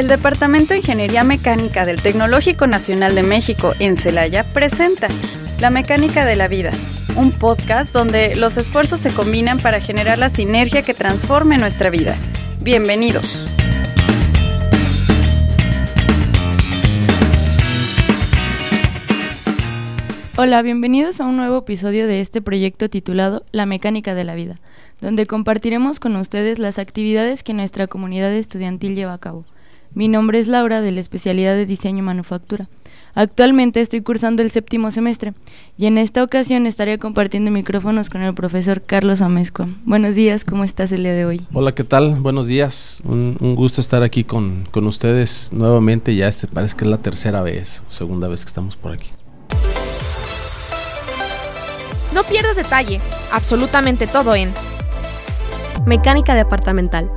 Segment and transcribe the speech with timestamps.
[0.00, 5.08] El Departamento de Ingeniería Mecánica del Tecnológico Nacional de México en Celaya presenta
[5.60, 6.70] La Mecánica de la Vida,
[7.16, 12.16] un podcast donde los esfuerzos se combinan para generar la sinergia que transforme nuestra vida.
[12.62, 13.46] Bienvenidos.
[20.38, 24.60] Hola, bienvenidos a un nuevo episodio de este proyecto titulado La Mecánica de la Vida,
[25.02, 29.44] donde compartiremos con ustedes las actividades que nuestra comunidad estudiantil lleva a cabo.
[29.92, 32.68] Mi nombre es Laura de la especialidad de Diseño y Manufactura.
[33.14, 35.32] Actualmente estoy cursando el séptimo semestre
[35.76, 39.66] y en esta ocasión estaré compartiendo micrófonos con el profesor Carlos Amezco.
[39.84, 41.40] Buenos días, ¿cómo estás el día de hoy?
[41.52, 42.20] Hola, ¿qué tal?
[42.20, 43.00] Buenos días.
[43.04, 46.14] Un, un gusto estar aquí con, con, ustedes nuevamente.
[46.14, 49.10] Ya este parece que es la tercera vez, segunda vez que estamos por aquí.
[52.14, 53.00] No pierdas detalle,
[53.32, 54.52] absolutamente todo en
[55.84, 57.10] Mecánica Departamental.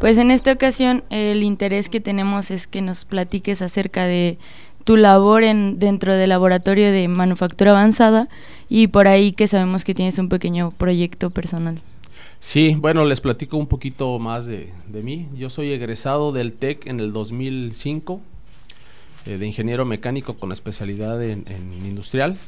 [0.00, 4.38] Pues en esta ocasión el interés que tenemos es que nos platiques acerca de
[4.84, 8.28] tu labor en, dentro del laboratorio de manufactura avanzada
[8.68, 11.80] y por ahí que sabemos que tienes un pequeño proyecto personal.
[12.38, 15.26] Sí, bueno, les platico un poquito más de, de mí.
[15.34, 18.20] Yo soy egresado del TEC en el 2005,
[19.26, 21.44] eh, de ingeniero mecánico con especialidad en,
[21.84, 22.38] industrial.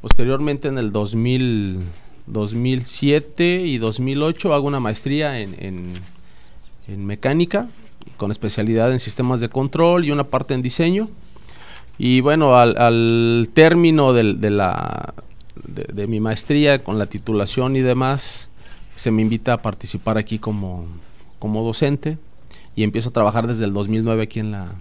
[0.00, 1.80] Posteriormente en el 2000,
[2.26, 5.94] 2007 y 2008 hago una maestría en, en,
[6.88, 7.68] en, mecánica
[8.16, 11.08] con especialidad en sistemas de control y una parte en diseño.
[11.98, 15.14] Y bueno, al, al término de, la,
[15.66, 18.50] de, de, mi maestría con la titulación y demás,
[18.94, 20.86] se me invita a participar aquí como,
[21.38, 22.18] como docente
[22.74, 24.72] y empiezo a trabajar desde el 2009 aquí en, la,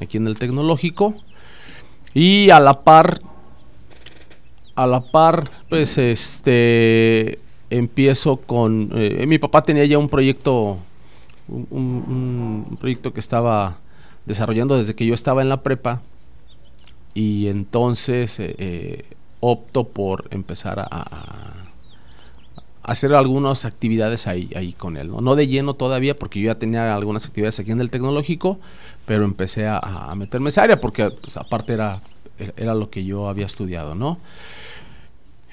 [0.00, 1.14] aquí en el tecnológico.
[2.14, 3.20] Y a la par
[4.74, 7.38] a la par, pues este
[7.70, 10.78] empiezo con eh, mi papá tenía ya un proyecto
[11.48, 13.78] un, proyecto que estaba
[14.26, 16.02] desarrollando desde que yo estaba en la prepa
[17.12, 19.04] y entonces eh, eh,
[19.40, 21.52] opto por empezar a,
[22.82, 25.20] hacer algunas actividades ahí, ahí con él, ¿no?
[25.20, 28.58] no de lleno todavía porque yo ya tenía algunas actividades aquí en el tecnológico
[29.06, 32.00] pero empecé a, a meterme en esa área porque pues, aparte era,
[32.56, 34.18] era lo que yo había estudiado, ¿no?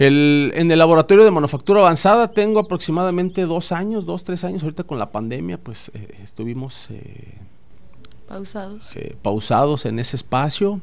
[0.01, 4.63] El, en el laboratorio de manufactura avanzada tengo aproximadamente dos años, dos, tres años.
[4.63, 7.35] Ahorita con la pandemia, pues eh, estuvimos eh,
[8.27, 8.89] pausados.
[8.95, 10.81] Eh, pausados en ese espacio.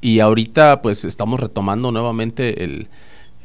[0.00, 2.86] Y ahorita, pues estamos retomando nuevamente el,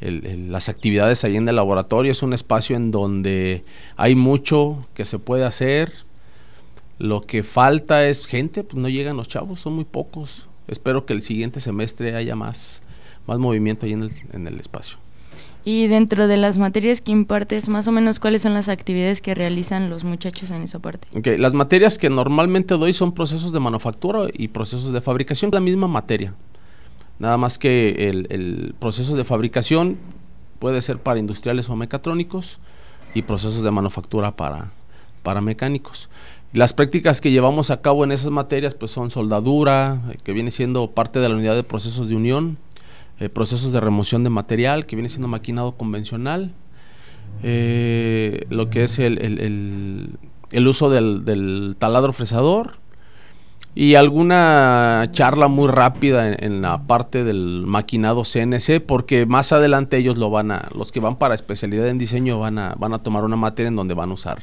[0.00, 2.12] el, el, las actividades ahí en el laboratorio.
[2.12, 3.64] Es un espacio en donde
[3.96, 5.92] hay mucho que se puede hacer.
[6.98, 10.46] Lo que falta es gente, pues no llegan los chavos, son muy pocos.
[10.68, 12.84] Espero que el siguiente semestre haya más
[13.26, 14.98] más movimiento ahí en el, en el espacio.
[15.64, 19.34] Y dentro de las materias que impartes, más o menos, ¿cuáles son las actividades que
[19.34, 21.06] realizan los muchachos en esa parte?
[21.16, 25.60] Okay, las materias que normalmente doy son procesos de manufactura y procesos de fabricación, la
[25.60, 26.34] misma materia.
[27.20, 29.98] Nada más que el, el proceso de fabricación
[30.58, 32.58] puede ser para industriales o mecatrónicos
[33.14, 34.72] y procesos de manufactura para,
[35.22, 36.08] para mecánicos.
[36.52, 40.90] Las prácticas que llevamos a cabo en esas materias pues son soldadura, que viene siendo
[40.90, 42.58] parte de la unidad de procesos de unión,
[43.22, 46.50] eh, procesos de remoción de material, que viene siendo maquinado convencional,
[47.44, 50.18] eh, lo que es el,
[50.50, 52.78] el, uso del, taladro fresador
[53.76, 59.98] y alguna charla muy rápida en, en, la parte del maquinado CNC, porque más adelante
[59.98, 63.04] ellos lo van a, los que van para especialidad en diseño van a, van a
[63.04, 64.42] tomar una materia en donde van a usar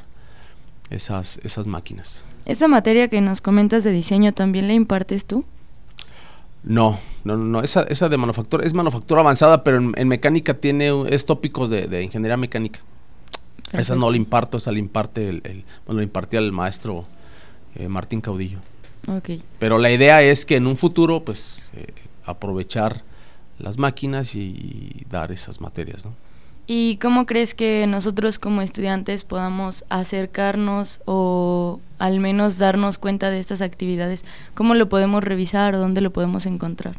[0.89, 2.23] esas, esas máquinas.
[2.45, 5.43] ¿Esa materia que nos comentas de diseño también la impartes tú?
[6.63, 10.91] No, no, no, esa, esa de manufactura es manufactura avanzada, pero en, en mecánica tiene
[11.09, 12.81] es tópicos de, de ingeniería mecánica.
[13.55, 13.81] Perfecto.
[13.81, 17.05] Esa no la imparto, esa la imparte el, el bueno, la impartía el maestro
[17.75, 18.59] eh, Martín Caudillo.
[19.07, 19.41] Okay.
[19.59, 21.93] Pero la idea es que en un futuro, pues, eh,
[22.25, 23.03] aprovechar
[23.57, 26.13] las máquinas y, y dar esas materias, ¿no?
[26.71, 33.39] ¿Y cómo crees que nosotros como estudiantes podamos acercarnos o al menos darnos cuenta de
[33.39, 34.23] estas actividades?
[34.53, 36.95] ¿Cómo lo podemos revisar o dónde lo podemos encontrar?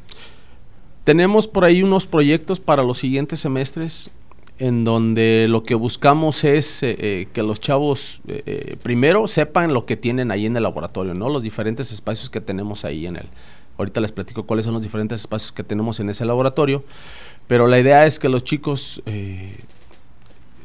[1.05, 4.11] Tenemos por ahí unos proyectos para los siguientes semestres
[4.59, 9.87] en donde lo que buscamos es eh, eh, que los chavos eh, primero sepan lo
[9.87, 11.29] que tienen ahí en el laboratorio, ¿no?
[11.29, 13.29] Los diferentes espacios que tenemos ahí en el.
[13.79, 16.85] Ahorita les platico cuáles son los diferentes espacios que tenemos en ese laboratorio.
[17.51, 19.59] Pero la idea es que los chicos eh,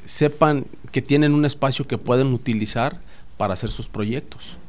[0.05, 3.01] sepan que tienen un espacio que pueden utilizar
[3.37, 4.59] para hacer sus proyectos.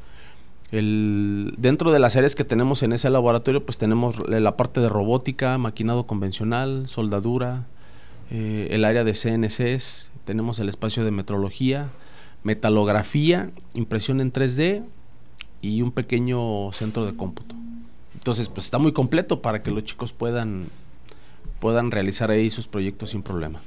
[0.70, 5.58] Dentro de las áreas que tenemos en ese laboratorio, pues tenemos la parte de robótica,
[5.58, 7.66] maquinado convencional, soldadura,
[8.30, 11.90] eh, el área de CNCs, tenemos el espacio de metrología,
[12.44, 14.84] metalografía, impresión en 3D
[15.60, 17.54] y un pequeño centro de cómputo.
[18.14, 20.68] Entonces, pues está muy completo para que los chicos puedan,
[21.58, 23.60] puedan realizar ahí sus proyectos sin problema.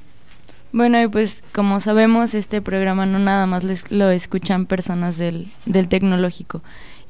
[0.71, 5.88] Bueno, y pues como sabemos, este programa no nada más lo escuchan personas del, del
[5.88, 6.62] tecnológico,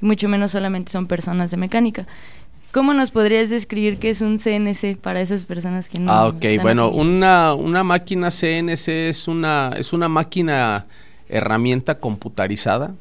[0.02, 2.08] y mucho menos solamente son personas de mecánica.
[2.72, 6.12] ¿Cómo nos podrías describir qué es un CNC para esas personas que no?
[6.12, 6.46] Ah, ok.
[6.62, 10.86] Bueno, una, una máquina CNC es una, es una máquina
[11.30, 12.94] herramienta computarizada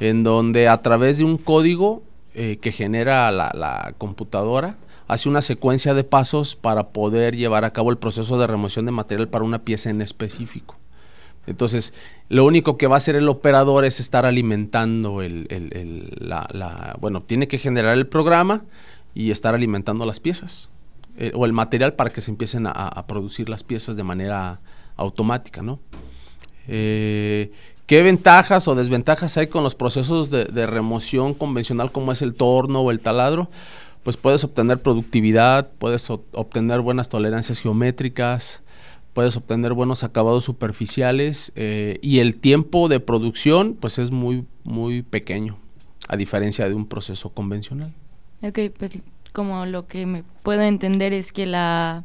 [0.00, 2.02] en donde a través de un código
[2.34, 7.72] eh, que genera la, la, computadora hace una secuencia de pasos para poder llevar a
[7.72, 10.76] cabo el proceso de remoción de material para una pieza en específico.
[11.46, 11.92] Entonces,
[12.28, 15.46] lo único que va a hacer el operador es estar alimentando el,
[16.18, 18.64] la, bueno, tiene que generar el programa
[19.14, 20.70] y estar alimentando las piezas
[21.18, 24.60] eh, o el material para que se empiecen a, producir las piezas de manera
[24.96, 25.80] automática, ¿no?
[26.66, 27.52] Eh,
[27.86, 32.34] ¿Qué ventajas o desventajas hay con los procesos de, de, remoción convencional como es el
[32.34, 33.50] torno o el taladro?
[34.04, 38.62] Pues puedes obtener productividad, puedes obtener buenas tolerancias geométricas,
[39.14, 45.02] puedes obtener buenos acabados superficiales eh, y el tiempo de producción pues es muy muy
[45.02, 45.58] pequeño
[46.08, 47.92] a diferencia de un proceso convencional.
[48.42, 48.98] Ok, pues
[49.32, 52.04] como lo que me puedo entender es que la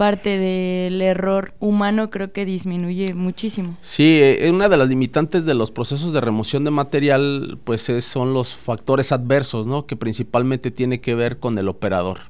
[0.00, 3.76] parte del error humano creo que disminuye muchísimo.
[3.82, 8.06] Sí, eh, una de las limitantes de los procesos de remoción de material pues es,
[8.06, 9.84] son los factores adversos, ¿no?
[9.86, 12.20] Que principalmente tiene que ver con el operador.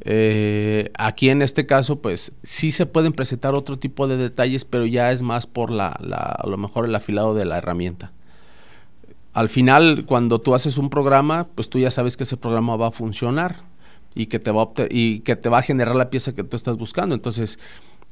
[0.00, 4.84] Eh, aquí en este caso, pues sí se pueden presentar otro tipo de detalles, pero
[4.84, 8.12] ya es más por la, a lo mejor el afilado de la herramienta.
[9.32, 12.88] Al final, cuando tú haces un programa, pues tú ya sabes que ese programa va
[12.88, 13.62] a funcionar
[14.16, 16.56] y que te va a, y que te va a generar la pieza que tú
[16.56, 17.14] estás buscando.
[17.14, 17.58] Entonces,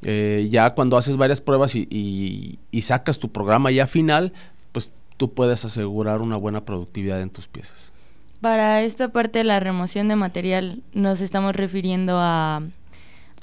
[0.03, 4.33] eh, ya cuando haces varias pruebas y, y sacas tu programa ya final,
[4.73, 7.93] pues tú puedes asegurar una buena productividad en tus piezas.
[8.41, 12.63] Para esta parte de la remoción de material nos estamos refiriendo a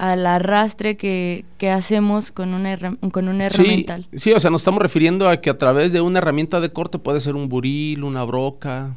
[0.01, 2.75] al arrastre que, hacemos con una,
[3.11, 3.99] con una herramienta.
[4.15, 6.97] Sí, o sea, nos estamos refiriendo a que a través de una herramienta de corte
[6.97, 8.95] puede ser un buril, una broca,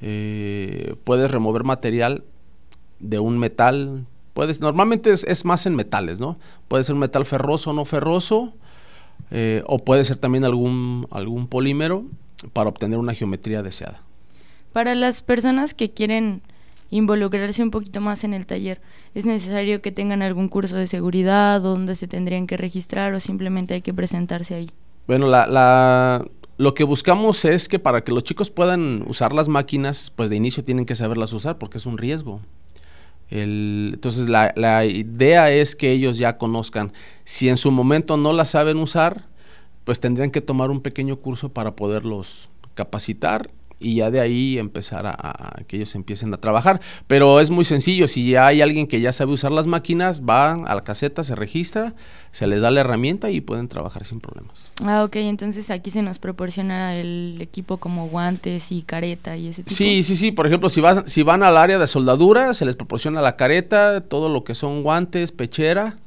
[0.00, 2.24] eh, puedes remover material
[3.02, 6.38] de un metal, puedes, normalmente es, más en metales, ¿no?
[6.68, 8.54] Puede ser un metal ferroso o no ferroso,
[9.30, 12.04] eh, o puede ser también algún, algún polímero
[12.52, 14.00] para obtener una geometría deseada.
[14.72, 16.42] Para las personas que quieren
[16.90, 18.80] involucrarse un poquito más en el taller,
[19.14, 23.74] ¿es necesario que tengan algún curso de seguridad donde se tendrían que registrar o simplemente
[23.74, 24.70] hay que presentarse ahí?
[25.06, 26.24] Bueno, la, la,
[26.58, 30.36] lo que buscamos es que para que los chicos puedan usar las máquinas, pues de
[30.36, 32.40] inicio tienen que saberlas usar porque es un riesgo.
[33.30, 36.92] El, entonces la, la idea es que ellos ya conozcan.
[37.24, 39.24] Si en su momento no las saben usar,
[39.84, 43.50] pues tendrían que tomar un pequeño curso para poderlos capacitar
[43.82, 46.80] y ya de ahí empezar a, que ellos empiecen a trabajar.
[47.06, 50.52] Pero es muy sencillo, si ya hay alguien que ya sabe usar las máquinas, va
[50.52, 51.94] a la caseta, se registra,
[52.30, 54.70] se les da la herramienta y pueden trabajar sin problemas.
[54.84, 59.62] Ah, ok, entonces aquí se nos proporciona el equipo como guantes y careta y ese
[59.62, 59.76] tipo.
[59.76, 62.76] Sí, sí, sí, por ejemplo, si, van, si van al área de soldadura, se les
[62.76, 65.98] proporciona la careta, todo lo que son guantes, pechera.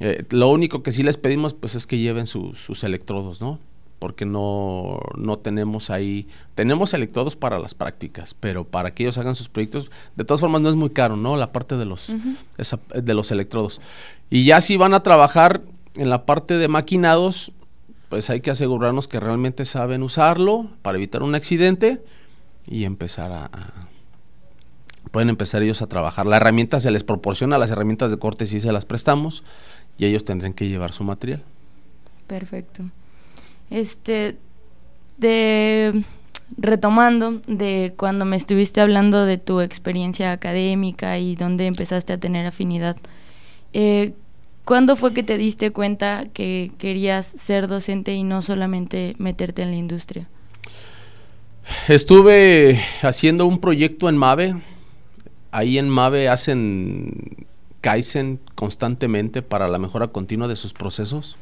[0.00, 3.58] Eh, lo único que sí les pedimos pues es que lleven sus electrodos, ¿no?
[3.98, 9.34] Porque no, no tenemos ahí, tenemos electrodos para las prácticas, pero para que ellos hagan
[9.34, 11.36] sus proyectos, de todas formas no es muy caro, ¿no?
[11.36, 12.12] La parte de los,
[12.94, 13.80] de los electrodos.
[14.30, 15.62] Y ya si van a trabajar
[15.94, 17.52] en la parte de maquinados,
[18.08, 22.02] pues hay que asegurarnos que realmente saben usarlo para evitar un accidente
[22.66, 23.50] y empezar a,
[25.10, 26.26] pueden empezar ellos a trabajar.
[26.26, 29.42] La herramienta se les proporciona, las herramientas de corte sí se las prestamos
[29.96, 31.42] y ellos tendrán que llevar su material.
[32.26, 32.84] Perfecto.
[33.70, 34.36] Este,
[35.18, 36.04] de
[36.56, 42.46] retomando de cuando me estuviste hablando de tu experiencia académica y dónde empezaste a tener
[42.46, 42.96] afinidad,
[43.72, 44.14] eh,
[44.64, 49.70] ¿cuándo fue que te diste cuenta que querías ser docente y no solamente meterte en
[49.70, 50.28] la industria?
[51.86, 54.56] Estuve haciendo un proyecto en MAVE.
[55.50, 57.46] Ahí en MAVE hacen
[57.82, 61.36] Kaizen constantemente para la mejora continua de sus procesos.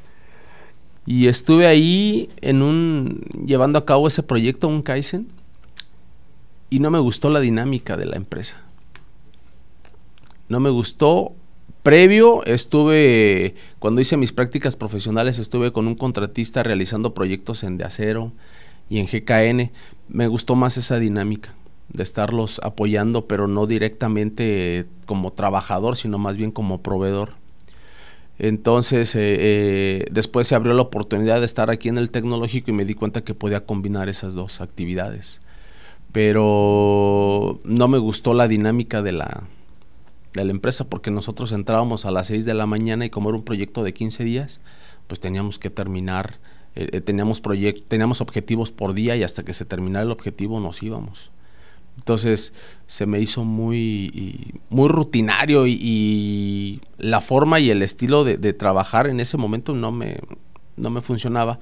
[1.06, 5.28] Y estuve ahí en un llevando a cabo ese proyecto, un Kaizen,
[6.68, 8.60] y no me gustó la dinámica de la empresa.
[10.48, 11.32] No me gustó.
[11.84, 17.84] Previo estuve, cuando hice mis prácticas profesionales, estuve con un contratista realizando proyectos en De
[17.84, 18.32] Acero
[18.90, 19.70] y en GKN.
[20.08, 21.54] Me gustó más esa dinámica
[21.88, 27.34] de estarlos apoyando, pero no directamente como trabajador, sino más bien como proveedor.
[28.38, 32.75] Entonces, eh, eh, después se abrió la oportunidad de estar aquí en el tecnológico y
[32.75, 35.40] me di cuenta que podía combinar esas dos actividades.
[36.12, 39.45] pero no me gustó la dinámica de la,
[40.37, 43.38] de la empresa porque nosotros entrábamos a las 6 de la mañana y como era
[43.38, 44.61] un proyecto de 15 días,
[45.09, 46.38] pues teníamos que terminar,
[46.76, 47.43] eh, eh, teníamos,
[47.88, 51.31] teníamos objetivos por día y hasta que se terminara el objetivo nos íbamos.
[51.96, 52.52] Entonces
[52.86, 59.20] se me hizo muy, muy rutinario y, la forma y el estilo de, trabajar en
[59.20, 60.20] ese momento no me,
[60.76, 61.58] no me funcionaba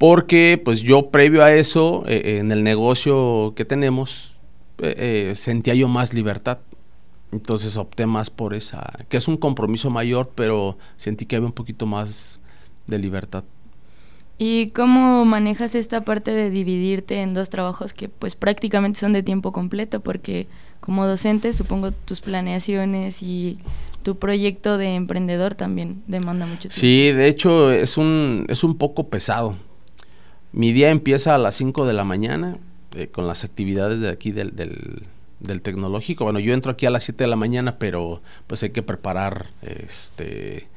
[0.00, 4.32] porque pues yo previo a eso, eh, en el negocio que tenemos,
[4.78, 4.94] eh,
[5.30, 6.60] eh, sentía yo más libertad.
[7.32, 11.52] Entonces opté más por esa, que es un compromiso mayor, pero sentí que había un
[11.52, 12.40] poquito más
[12.86, 13.44] de libertad.
[14.42, 19.22] ¿Y cómo manejas esta parte de dividirte en dos trabajos que pues prácticamente son de
[19.22, 20.00] tiempo completo?
[20.00, 20.46] Porque
[20.80, 23.58] como docente supongo tus planeaciones y
[24.02, 26.76] tu proyecto de emprendedor también demanda mucho tiempo.
[26.76, 29.56] Sí, de hecho es un, es un poco pesado
[30.52, 32.58] mi día empieza a las 5 de la mañana
[32.96, 36.24] eh, con las actividades de aquí del, del, tecnológico.
[36.24, 39.46] Bueno, yo entro aquí a las 7 de la mañana, pero pues hay que preparar
[39.62, 40.68] este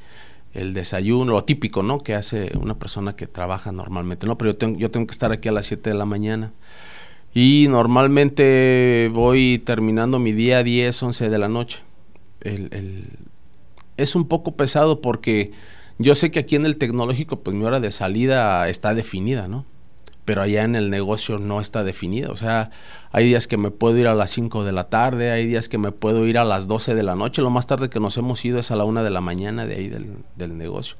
[0.53, 1.99] el desayuno, lo típico, ¿no?
[1.99, 4.37] Que hace una persona que trabaja normalmente, ¿no?
[4.37, 6.51] Pero yo tengo, yo tengo que estar aquí a las 7 de la mañana.
[7.33, 11.81] Y normalmente voy terminando mi día a 10, 11 de la noche.
[12.41, 13.07] el,
[13.97, 15.51] es un poco pesado porque
[15.99, 19.65] yo sé que aquí en el tecnológico, pues mi hora de salida está definida, ¿no?
[20.25, 22.29] Pero allá en el negocio no está definida.
[22.31, 22.71] O sea,
[23.11, 25.77] hay días que me puedo ir a las 5 de la tarde, hay días que
[25.77, 27.41] me puedo ir a las 12 de la noche.
[27.41, 29.75] Lo más tarde que nos hemos ido es a la 1 de la mañana de
[29.75, 30.95] ahí del, negocio.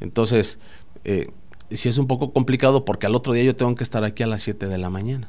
[0.00, 0.58] Entonces,
[1.04, 1.30] eh,
[1.70, 4.26] sí es un poco complicado porque al otro día yo tengo que estar aquí a
[4.26, 5.28] las 7 de la mañana.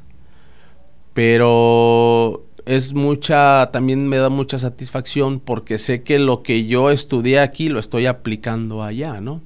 [1.14, 7.40] Pero es mucha, también me da mucha satisfacción porque sé que lo que yo estudié
[7.40, 9.42] aquí lo estoy aplicando allá, ¿no?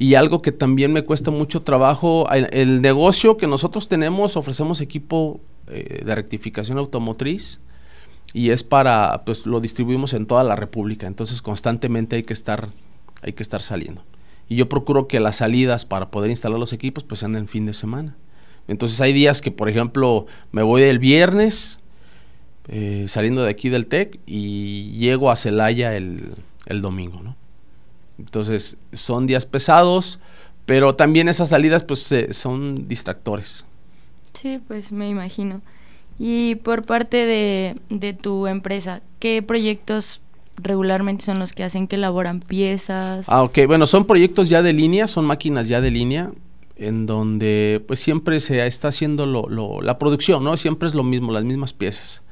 [0.00, 5.42] Y algo que también me cuesta mucho trabajo, el, negocio que nosotros tenemos, ofrecemos equipo
[5.66, 7.60] eh, de rectificación automotriz
[8.32, 12.70] y es para, pues lo distribuimos en toda la República, entonces constantemente hay que estar,
[13.20, 14.02] hay que estar saliendo.
[14.48, 17.66] Y yo procuro que las salidas para poder instalar los equipos pues sean el fin
[17.66, 18.16] de semana.
[18.68, 21.78] Entonces hay días que, por ejemplo, me voy el viernes,
[22.68, 26.32] eh, saliendo de aquí del TEC y llego a Celaya el,
[26.80, 27.36] domingo, ¿no?
[28.20, 30.18] Entonces son días pesados,
[30.66, 33.64] pero también esas salidas pues son distractores.
[34.34, 35.62] Sí, pues me imagino.
[36.18, 40.20] Y por parte de, de tu empresa, ¿qué proyectos
[40.56, 43.26] regularmente son los que hacen que elaboran piezas?
[43.28, 46.30] Ah, ok, bueno, son proyectos ya de línea, son máquinas ya de línea,
[46.76, 50.56] en donde pues siempre se está haciendo lo, la producción, ¿no?
[50.56, 52.22] Siempre es lo mismo, las mismas piezas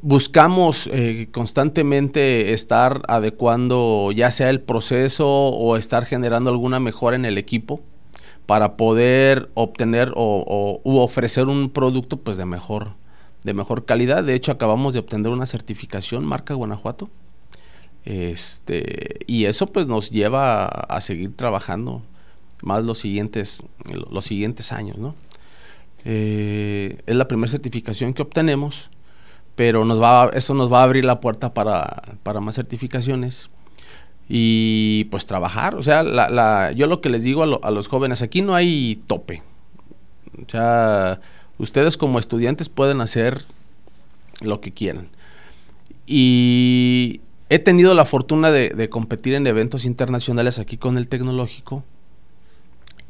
[0.00, 7.24] buscamos eh, constantemente estar adecuando ya sea el proceso o estar generando alguna mejora en
[7.24, 7.80] el equipo
[8.46, 12.94] para poder obtener o, u ofrecer un producto pues de mejor
[13.44, 14.22] de mejor calidad.
[14.22, 17.10] De hecho, acabamos de obtener una certificación marca Guanajuato.
[18.04, 22.02] Este, y eso pues nos lleva a, seguir trabajando
[22.62, 23.62] más los siguientes
[24.10, 25.14] los siguientes años, ¿no?
[26.04, 28.90] Eh, es la primera certificación que obtenemos
[29.56, 32.02] pero nos va, eso nos va a abrir la puerta para,
[32.40, 33.50] más certificaciones
[34.28, 35.74] y pues trabajar.
[35.74, 39.42] O sea, la, yo lo que les digo a, los jóvenes, aquí no hay tope.
[40.38, 41.20] O sea,
[41.58, 43.44] ustedes como estudiantes pueden hacer
[44.40, 45.08] lo que quieran.
[46.06, 51.84] Y he tenido la fortuna de, de, competir en eventos internacionales aquí con el tecnológico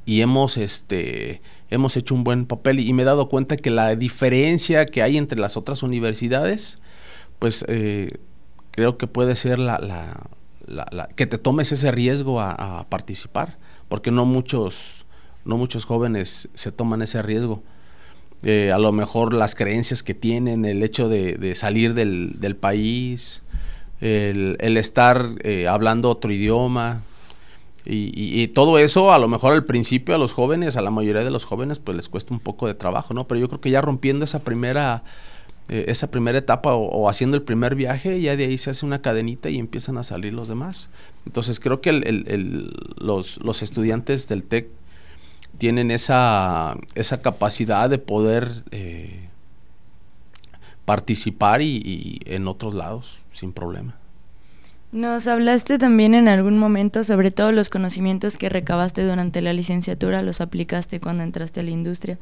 [0.05, 1.41] y hemos este
[1.73, 5.17] hemos hecho un buen papel y, me he dado cuenta que la diferencia que hay
[5.17, 6.79] entre las otras universidades,
[7.39, 8.19] pues eh,
[8.71, 10.29] creo que puede ser la,
[11.17, 15.07] que te tomes ese riesgo a, participar, porque no muchos,
[15.45, 17.63] no muchos jóvenes se toman ese riesgo.
[18.45, 23.43] Eh, a lo mejor las creencias que tienen, el hecho de, salir del, del país,
[24.01, 27.03] el, el estar eh, hablando otro idioma,
[27.85, 31.31] y, todo eso, a lo mejor al principio a los jóvenes, a la mayoría de
[31.31, 33.27] los jóvenes, pues les cuesta un poco de trabajo, ¿no?
[33.27, 35.03] Pero yo creo que ya rompiendo esa primera,
[35.69, 39.01] eh, esa primera etapa o, haciendo el primer viaje, ya de ahí se hace una
[39.01, 40.91] cadenita y empiezan a salir los demás.
[41.27, 44.69] Entonces creo que los, los, estudiantes del TEC
[45.59, 49.29] tienen esa, esa capacidad de poder eh,
[50.85, 54.02] participar y en otros lados sin problema.
[54.93, 60.21] Nos hablaste también en algún momento sobre todos los conocimientos que recabaste durante la licenciatura,
[60.21, 62.19] los aplicaste cuando entraste a la industria.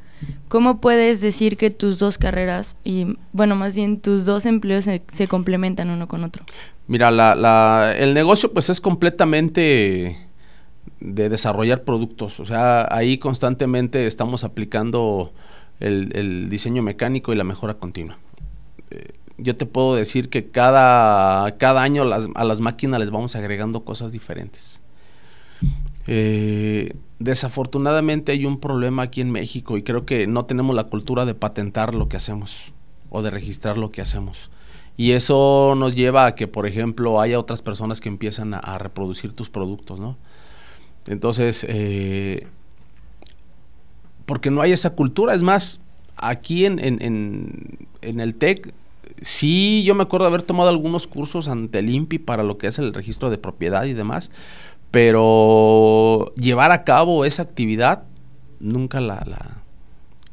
[0.46, 5.28] ¿Cómo puedes decir que tus dos carreras y, bueno, más bien tus dos empleos se,
[5.28, 6.44] complementan uno con otro?
[6.86, 10.16] Mira, la, el negocio pues es completamente
[11.00, 15.32] de desarrollar productos, o sea, ahí constantemente estamos aplicando
[15.80, 18.18] el, diseño mecánico y la mejora continua.
[18.90, 23.84] Eh, yo te puedo decir que cada, cada año a las máquinas les vamos agregando
[23.84, 24.80] cosas diferentes.
[26.06, 31.24] Eh, desafortunadamente hay un problema aquí en México y creo que no tenemos la cultura
[31.24, 32.72] de patentar lo que hacemos
[33.10, 34.50] o de registrar lo que hacemos.
[34.96, 39.32] Y eso nos lleva a que, por ejemplo, haya otras personas que empiezan a, reproducir
[39.32, 40.16] tus productos, ¿no?
[41.06, 42.46] Entonces, eh,
[44.26, 45.34] porque no hay esa cultura.
[45.34, 45.80] Es más,
[46.16, 48.74] aquí en, en, el TEC,
[49.22, 52.78] sí, yo me acuerdo haber tomado algunos cursos ante el INPI para lo que es
[52.78, 54.30] el registro de propiedad y demás,
[54.90, 58.04] pero llevar a cabo esa actividad
[58.58, 59.62] nunca la, la,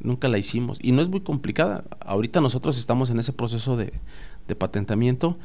[0.00, 0.78] nunca la hicimos.
[0.82, 1.84] Y no es muy complicada.
[2.00, 3.92] Ahorita nosotros estamos en ese proceso de,
[4.46, 5.38] de patentamiento,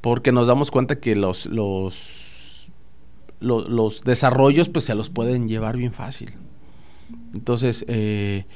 [0.00, 2.70] porque nos damos cuenta que los, los,
[3.40, 6.32] los, desarrollos pues se los pueden llevar bien fácil.
[7.34, 8.46] Entonces, eh,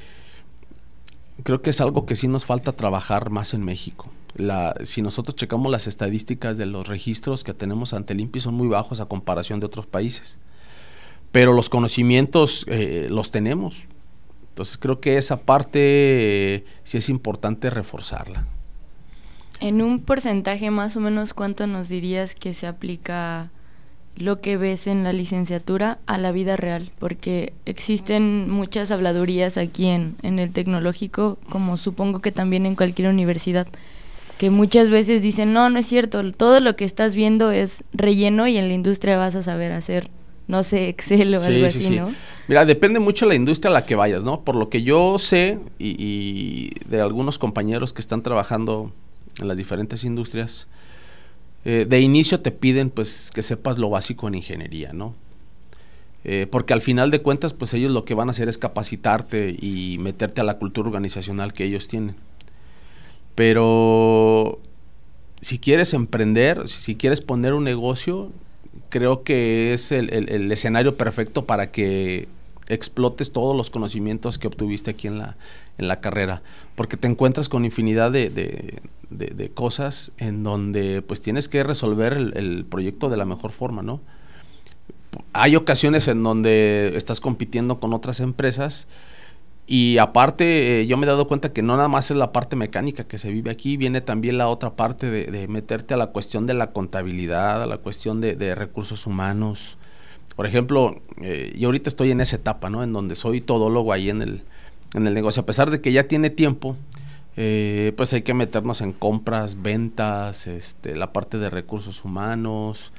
[1.43, 4.09] creo que es algo que sí nos falta trabajar más en México.
[4.35, 8.53] La, si nosotros checamos las estadísticas de los registros que tenemos ante el INPI son
[8.55, 10.37] muy bajos a comparación de otros países.
[11.31, 13.83] Pero los conocimientos eh, los tenemos.
[14.49, 15.79] Entonces creo que esa parte
[16.55, 18.47] eh, sí es importante reforzarla.
[19.59, 23.51] En un porcentaje más o menos, ¿cuánto nos dirías que se aplica
[24.17, 26.91] lo que ves en la licenciatura a la vida real?
[26.99, 33.09] Porque existen muchas habladurías aquí en, en el tecnológico, como supongo que también en cualquier
[33.09, 33.67] universidad,
[34.37, 38.47] que muchas veces dicen, no, no es cierto, todo lo que estás viendo es relleno
[38.47, 40.09] y en la industria vas a saber hacer
[40.47, 42.13] no sé, Excel o algo así, ¿no?
[42.47, 44.41] Mira, depende mucho de la industria a la que vayas, ¿no?
[44.41, 48.91] Por lo que yo sé y, y, de algunos compañeros que están trabajando
[49.41, 50.67] en las diferentes industrias,
[51.65, 55.15] eh, de inicio te piden pues que sepas lo básico en ingeniería, ¿no?
[56.23, 59.55] Eh, porque al final de cuentas, pues ellos lo que van a hacer es capacitarte
[59.59, 62.15] y meterte a la cultura organizacional que ellos tienen.
[63.35, 64.59] Pero
[65.41, 68.31] si quieres emprender, si quieres poner un negocio,
[68.89, 72.27] creo que es el escenario perfecto para que
[72.67, 75.35] explotes todos los conocimientos que obtuviste aquí en la,
[75.77, 76.41] en la carrera,
[76.75, 78.79] porque te encuentras con infinidad de, de,
[79.53, 84.01] cosas en donde pues tienes que resolver el, proyecto de la mejor forma, ¿no?
[85.33, 88.87] Hay ocasiones en donde estás compitiendo con otras empresas
[89.67, 92.55] y aparte eh, yo me he dado cuenta que no nada más es la parte
[92.55, 96.45] mecánica que se vive aquí, viene también la otra parte de, meterte a la cuestión
[96.45, 99.77] de la contabilidad, a la cuestión de, recursos humanos.
[100.35, 102.83] Por ejemplo, eh, yo ahorita estoy en esa etapa, ¿no?
[102.83, 104.43] En donde soy todólogo ahí en el,
[104.93, 105.41] en el negocio.
[105.41, 106.75] A pesar de que ya tiene tiempo,
[107.37, 112.93] eh, pues hay que meternos en compras, ventas, este, la parte de recursos humanos,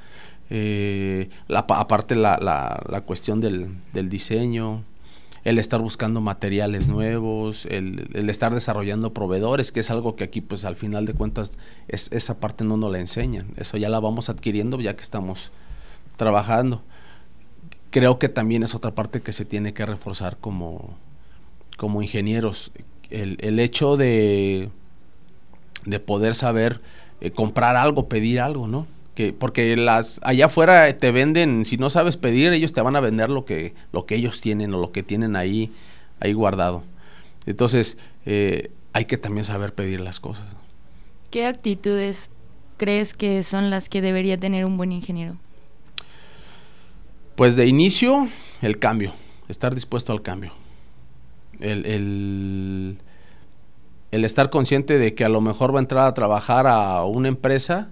[0.49, 4.83] eh, la, aparte la, la, cuestión del, del, diseño,
[5.43, 10.41] el estar buscando materiales nuevos, el, el, estar desarrollando proveedores, que es algo que aquí
[10.41, 11.53] pues al final de cuentas
[11.87, 15.51] es, esa parte no nos la enseñan, eso ya la vamos adquiriendo ya que estamos
[16.15, 16.83] trabajando.
[17.89, 20.95] Creo que también es otra parte que se tiene que reforzar como,
[21.77, 22.71] como ingenieros,
[23.09, 24.69] el, el hecho de,
[25.85, 26.81] de poder saber
[27.21, 28.85] eh, comprar algo, pedir algo, ¿no?
[29.15, 32.99] Que, porque las allá afuera te venden, si no sabes pedir, ellos te van a
[32.99, 35.71] vender lo que, lo que ellos tienen o lo que tienen ahí,
[36.19, 36.83] ahí guardado.
[37.47, 40.45] Entonces, eh, hay que también saber pedir las cosas.
[41.31, 42.29] ¿Qué actitudes
[42.77, 45.37] crees que son las que debería tener un buen ingeniero?
[47.35, 48.29] Pues de inicio,
[48.61, 49.13] el cambio,
[49.47, 50.53] estar dispuesto al cambio
[51.59, 52.97] el,
[54.11, 57.27] el, estar consciente de que a lo mejor va a entrar a trabajar a una
[57.27, 57.89] empresa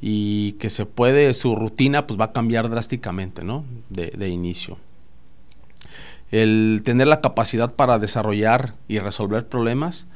[0.00, 3.64] y que se puede, su rutina pues va a cambiar drásticamente, ¿no?
[3.88, 4.78] De, inicio.
[6.30, 10.06] El tener la capacidad para desarrollar y resolver problemas,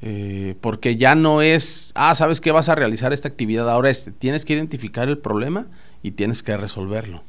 [0.00, 4.10] eh, porque ya no es, ah, sabes que vas a realizar esta actividad, ahora es,
[4.18, 5.66] tienes que identificar el problema
[6.02, 7.22] y tienes que resolverlo.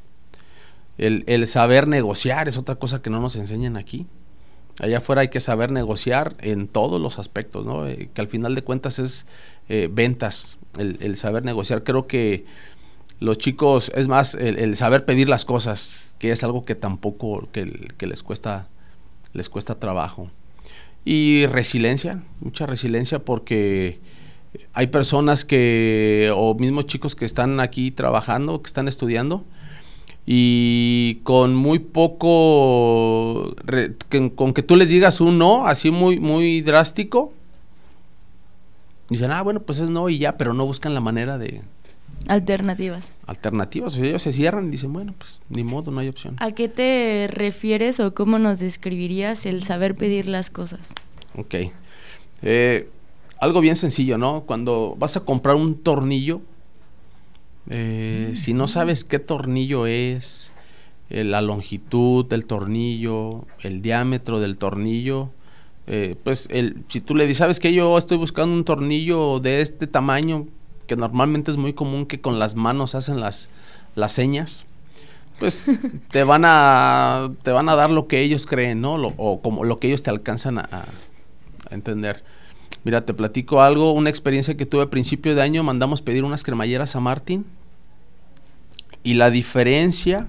[0.98, 4.06] El, el saber negociar es otra cosa que no nos enseñan aquí.
[4.80, 7.86] Allá afuera hay que saber negociar en todos los aspectos, ¿no?
[7.86, 9.26] Eh, que al final de cuentas es
[9.68, 11.84] eh, ventas, el, saber negociar.
[11.84, 12.44] Creo que
[13.20, 17.88] los chicos, es más, el, saber pedir las cosas, que es algo que tampoco, que,
[17.96, 18.68] que, les cuesta,
[19.32, 20.30] les cuesta trabajo.
[21.04, 24.00] Y resiliencia, mucha resiliencia porque
[24.72, 29.44] hay personas que, o mismos chicos que están aquí trabajando, que están estudiando,
[30.26, 33.54] y con muy poco,
[34.34, 37.32] con que tú les digas un no, así muy, muy drástico,
[39.10, 41.62] dicen, ah, bueno, pues es no y ya, pero no buscan la manera de...
[42.26, 43.12] Alternativas.
[43.26, 46.36] Alternativas, o sea, ellos se cierran y dicen, bueno, pues ni modo, no hay opción.
[46.38, 50.92] ¿A qué te refieres o cómo nos describirías el saber pedir las cosas?
[51.36, 51.54] Ok.
[52.40, 52.88] Eh,
[53.40, 54.44] algo bien sencillo, ¿no?
[54.46, 56.40] Cuando vas a comprar un tornillo,
[57.70, 60.52] eh, si no sabes qué tornillo es,
[61.10, 65.30] eh, la longitud del tornillo, el diámetro del tornillo,
[65.86, 69.60] eh, pues el, si tú le dices, ¿sabes que Yo estoy buscando un tornillo de
[69.60, 70.46] este tamaño,
[70.86, 73.48] que normalmente es muy común que con las manos hacen las,
[73.94, 74.66] las señas,
[75.38, 75.66] pues
[76.10, 78.94] te van a te van a dar lo que ellos creen, ¿no?
[78.94, 82.22] o como lo que ellos te alcanzan a, a entender.
[82.84, 86.42] Mira, te platico algo, una experiencia que tuve a principio de año, mandamos pedir unas
[86.42, 87.46] cremalleras a Martín
[89.02, 90.28] y la diferencia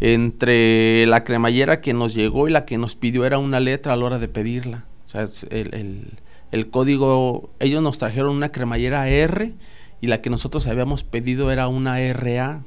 [0.00, 3.96] entre la cremallera que nos llegó y la que nos pidió era una letra a
[3.96, 4.84] la hora de pedirla.
[5.06, 6.18] O sea, el,
[6.52, 9.52] el, código, ellos nos trajeron una cremallera R
[10.00, 12.62] y la que nosotros habíamos pedido era una RA.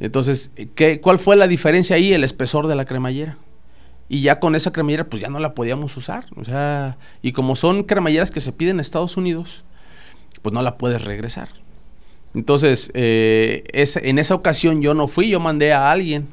[0.00, 2.12] Entonces, ¿qué, ¿cuál fue la diferencia ahí?
[2.12, 3.38] El espesor de la cremallera
[4.08, 6.26] y ya con esa cremallera pues ya no la podíamos usar.
[6.36, 9.64] O sea, y como son cremalleras que se piden en Estados Unidos,
[10.42, 11.48] pues no la puedes regresar.
[12.34, 16.28] Entonces, eh, en esa ocasión yo no fui, yo mandé a alguien.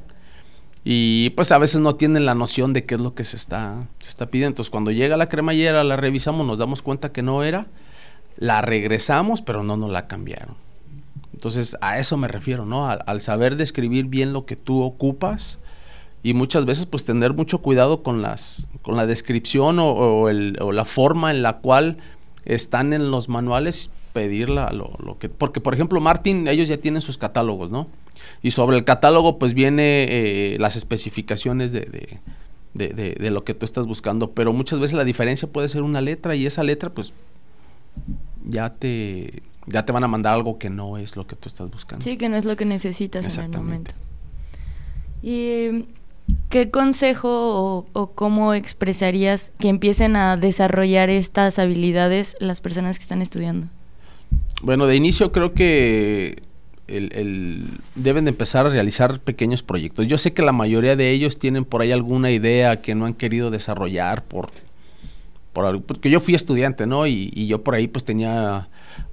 [0.84, 3.88] Y pues a veces no tienen la noción de qué es lo que se está,
[3.99, 4.49] se está pidiendo.
[4.49, 7.67] Entonces cuando llega la cremallera, la revisamos, nos damos cuenta que no era,
[8.38, 10.55] la regresamos, pero no nos la cambiaron.
[11.34, 12.89] Entonces a eso me refiero, ¿no?
[12.89, 15.60] Al saber describir bien lo que tú ocupas,
[16.23, 20.71] y muchas veces pues tener mucho cuidado con las con la descripción o, el, o
[20.71, 21.97] la forma en la cual
[22.45, 27.01] están en los manuales pedirla lo, lo, que porque por ejemplo Martin ellos ya tienen
[27.01, 27.88] sus catálogos no
[28.41, 31.81] y sobre el catálogo pues viene eh, las especificaciones de,
[32.73, 35.81] de, de, de, lo que tú estás buscando pero muchas veces la diferencia puede ser
[35.81, 37.13] una letra y esa letra pues
[38.43, 41.69] ya te ya te van a mandar algo que no es lo que tú estás
[41.69, 42.03] buscando.
[42.03, 43.93] Sí que no es lo que necesitas en el momento.
[45.21, 45.86] Y
[46.51, 53.21] ¿Qué consejo o, cómo expresarías que empiecen a desarrollar estas habilidades las personas que están
[53.21, 53.67] estudiando?
[54.61, 56.43] Bueno, de inicio creo que
[56.87, 60.07] el, deben de empezar a realizar pequeños proyectos.
[60.07, 63.13] Yo sé que la mayoría de ellos tienen por ahí alguna idea que no han
[63.13, 64.49] querido desarrollar por,
[65.53, 67.07] por porque yo fui estudiante, ¿no?
[67.07, 68.67] Y, y, yo por ahí pues tenía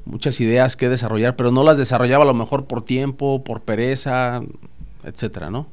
[0.05, 4.41] muchas ideas que desarrollar, pero no las desarrollaba a lo mejor por tiempo, por pereza,
[5.05, 5.69] etcétera, ¿no?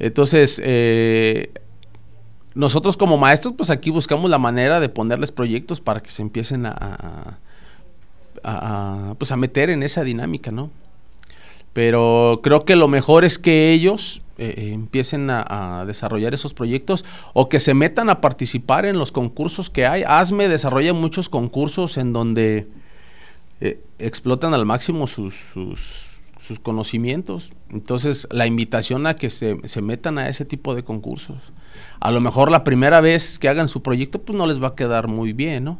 [0.00, 1.52] Entonces, eh,
[2.54, 6.66] nosotros como maestros, pues aquí buscamos la manera de ponerles proyectos para que se empiecen
[6.66, 7.38] a,
[9.18, 10.70] pues a meter en esa dinámica, ¿no?
[11.74, 17.04] Pero creo que lo mejor es que ellos eh, eh, empiecen a, desarrollar esos proyectos
[17.34, 20.02] o que se metan a participar en los concursos que hay.
[20.02, 22.68] ASME desarrolla muchos concursos en donde
[23.98, 26.09] explotan al máximo sus
[26.58, 27.52] conocimientos.
[27.70, 31.52] Entonces, la invitación a que se, se, metan a ese tipo de concursos.
[32.00, 34.74] A lo mejor la primera vez que hagan su proyecto, pues no les va a
[34.74, 35.78] quedar muy bien, ¿no?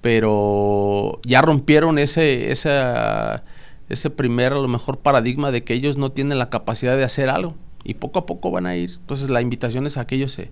[0.00, 3.44] Pero ya rompieron ese, esa,
[3.88, 7.28] ese primer, a lo mejor, paradigma de que ellos no tienen la capacidad de hacer
[7.30, 7.54] algo.
[7.84, 8.90] Y poco a poco van a ir.
[8.90, 10.50] Entonces, la invitación es a que ellos se,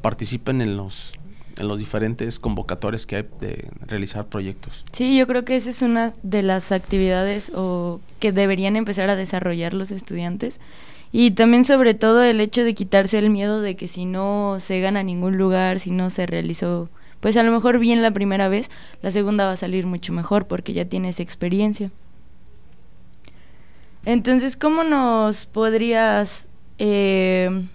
[0.00, 1.18] participen en los,
[1.58, 4.84] en los diferentes convocatorios que hay de realizar proyectos.
[4.92, 9.16] Sí, yo creo que esa es una de las actividades o que deberían empezar a
[9.16, 10.60] desarrollar los estudiantes.
[11.10, 14.80] Y también sobre todo el hecho de quitarse el miedo de que si no se
[14.80, 16.90] gana ningún lugar, si no se realizó,
[17.20, 18.70] pues a lo mejor bien la primera vez,
[19.02, 21.90] la segunda va a salir mucho mejor porque ya tienes experiencia.
[24.04, 27.66] Entonces, ¿cómo nos podrías eh,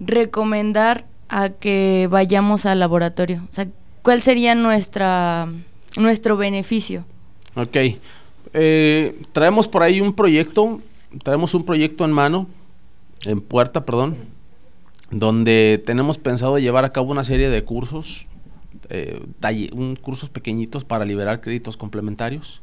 [0.00, 3.42] recomendar a que vayamos al laboratorio?
[3.50, 3.68] O sea,
[4.02, 5.48] ¿cuál sería nuestra
[5.96, 7.04] nuestro beneficio?
[7.56, 7.76] Ok.
[8.52, 10.78] Eh, traemos por ahí un proyecto,
[11.22, 12.46] traemos un proyecto en mano,
[13.24, 14.16] en puerta, perdón,
[15.10, 18.26] donde tenemos pensado llevar a cabo una serie de cursos,
[18.90, 19.20] eh,
[19.72, 22.60] un, cursos pequeñitos para liberar créditos complementarios,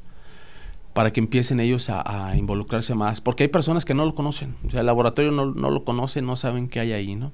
[0.94, 4.72] para que empiecen ellos a, involucrarse más, porque hay personas que no lo conocen, o
[4.72, 7.32] sea, el laboratorio no, no lo conoce, no saben qué hay ahí, ¿no?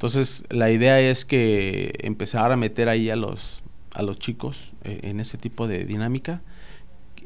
[0.00, 5.00] Entonces, la idea es que empezar a meter ahí a los, a los chicos eh,
[5.02, 6.40] en ese tipo de dinámica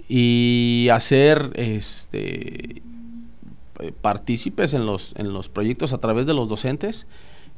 [0.09, 2.83] y hacer este
[3.79, 7.07] eh, partícipes en los, en los proyectos a través de los docentes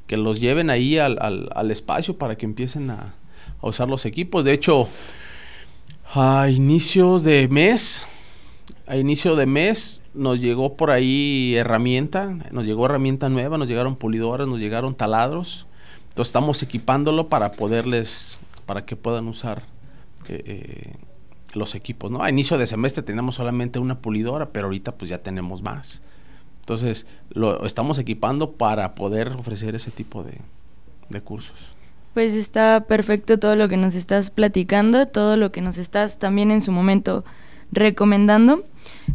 [0.07, 3.15] que los lleven ahí al, al, espacio para que empiecen a,
[3.63, 4.45] a, usar los equipos.
[4.45, 4.87] De hecho,
[6.13, 8.07] a inicios de mes
[8.87, 13.97] a inicio de mes nos llegó por ahí herramienta, nos llegó herramienta nueva, nos llegaron
[13.97, 15.67] pulidoras, nos llegaron taladros.
[16.09, 19.65] Entonces estamos equipándolo para poderles, para que puedan usar
[20.29, 20.95] eh, eh,
[21.53, 22.23] los equipos, ¿no?
[22.23, 26.01] A inicio de semestre teníamos solamente una pulidora, pero ahorita pues ya tenemos más.
[26.61, 31.77] Entonces lo estamos equipando para poder ofrecer ese tipo de cursos.
[32.17, 36.51] Pues está perfecto todo lo que nos estás platicando, todo lo que nos estás también
[36.51, 37.27] en su momento
[37.71, 38.65] recomendando,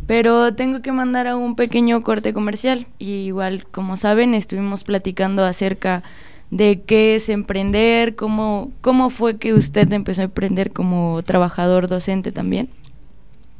[0.08, 5.46] pero tengo que mandar a un pequeño corte comercial y igual como saben estuvimos platicando
[5.46, 6.04] acerca
[6.50, 12.32] de qué es emprender, cómo, cómo fue que usted empezó a emprender como trabajador docente
[12.32, 12.70] también.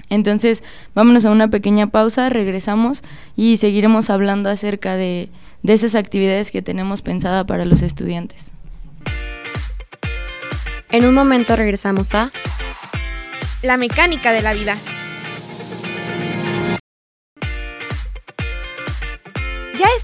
[0.10, 0.62] Entonces,
[0.94, 3.02] vámonos a una pequeña pausa, regresamos
[3.38, 5.30] y seguiremos hablando acerca de,
[5.64, 8.52] de esas actividades que tenemos pensada para los estudiantes.
[10.90, 12.32] En un momento regresamos a
[13.62, 14.78] La mecánica de la vida.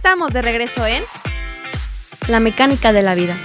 [0.08, 1.04] Estamos de regreso en
[2.30, 3.38] La mecánica de la vida.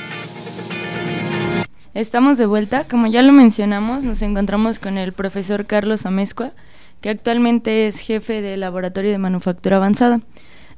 [1.92, 6.53] Estamos de vuelta, como ya lo mencionamos, nos encontramos con el profesor Carlos Amezcua,
[7.01, 10.20] que actualmente es jefe del Laboratorio de Manufactura Avanzada.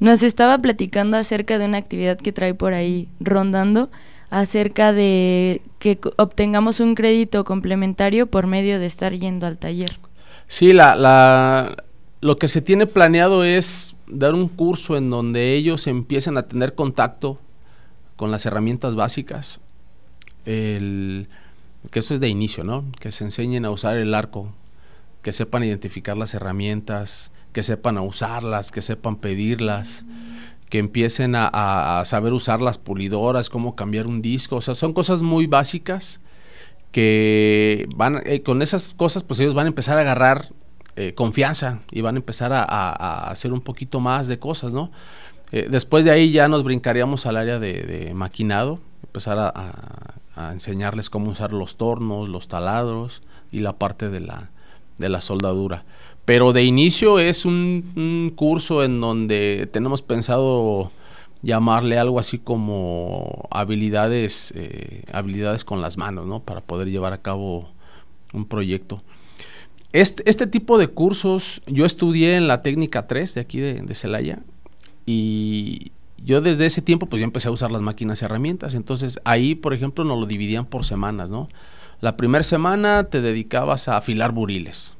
[0.01, 3.91] Nos estaba platicando acerca de una actividad que trae por ahí rondando,
[4.31, 9.99] acerca de que obtengamos un crédito complementario por medio de estar yendo al taller.
[10.47, 11.77] Sí, la, la,
[12.23, 16.75] lo que se tiene planeado es dar un curso en donde ellos empiecen a tener
[16.75, 17.39] contacto
[18.17, 19.61] con las herramientas básicas.
[20.45, 21.29] El,
[21.91, 22.85] que eso es de inicio, ¿no?
[23.01, 24.53] Que se enseñen a usar el arco,
[25.23, 30.05] que sepan identificar las herramientas, que sepan a usarlas, que sepan pedirlas
[30.75, 35.23] que empiecen a, saber usar las pulidoras, cómo cambiar un disco, o sea, son cosas
[35.23, 36.21] muy básicas
[36.91, 40.49] que van, eh, con esas cosas pues ellos van a empezar a agarrar
[40.97, 44.93] eh, confianza y van a empezar a, hacer un poquito más de cosas, ¿no?
[45.51, 51.31] Eh, después de ahí ya nos brincaríamos al área de, maquinado, empezar a, enseñarles cómo
[51.31, 54.51] usar los tornos, los taladros y la parte de la,
[54.99, 55.85] de la soldadura.
[56.25, 60.93] Pero de inicio es un, curso en donde tenemos pensado
[61.43, 66.41] llamarle algo así como habilidades, eh, habilidades con las manos, ¿no?
[66.41, 67.69] Para poder llevar a cabo
[68.33, 69.03] un proyecto.
[69.95, 74.41] Este, este tipo de cursos, yo estudié en la técnica 3 de aquí de, Celaya
[75.07, 78.75] y yo desde ese tiempo pues ya empecé a usar las máquinas y herramientas.
[78.75, 81.49] Entonces ahí, por ejemplo, nos lo dividían por semanas, ¿no?
[82.01, 84.97] La primera semana te dedicabas a afilar buriles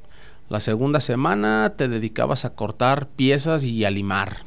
[0.49, 4.45] la segunda semana te dedicabas a cortar piezas y a limar.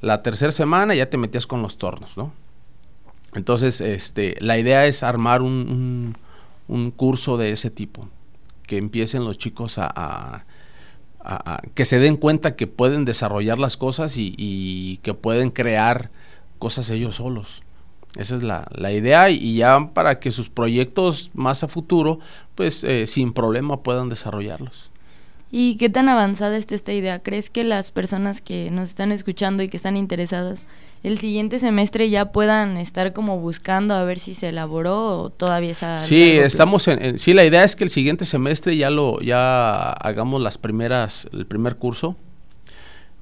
[0.00, 2.32] La tercera semana ya te metías con los tornos, ¿no?
[3.34, 6.16] Entonces, este, la idea es armar un,
[6.96, 8.08] curso de ese tipo,
[8.68, 10.44] que empiecen los chicos a,
[11.74, 16.10] que se den cuenta que pueden desarrollar las cosas y, que pueden crear
[16.60, 17.62] cosas ellos solos.
[18.16, 22.20] Esa es la, idea y ya para que sus proyectos más a futuro,
[22.54, 24.90] pues eh, sin problema puedan desarrollarlos.
[25.50, 27.22] ¿Y qué tan avanzada está esta idea?
[27.22, 30.64] ¿Crees que las personas que nos están escuchando y que están interesadas
[31.02, 35.72] el siguiente semestre ya puedan estar como buscando a ver si se elaboró o todavía
[35.72, 39.90] está Sí, estamos en, sí, la idea es que el siguiente semestre ya lo ya
[39.92, 42.16] hagamos las primeras el primer curso.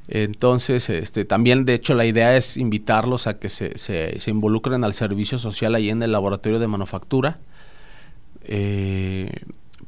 [0.08, 4.84] Entonces, este también de hecho la idea es invitarlos a que se, se, se involucren
[4.84, 7.38] al servicio social ahí en el laboratorio de manufactura.
[8.44, 9.30] Eh,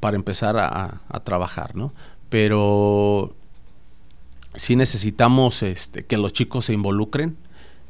[0.01, 1.93] para empezar a, a, trabajar, ¿no?
[2.29, 3.35] pero
[4.55, 7.37] sí necesitamos este, que los chicos se involucren,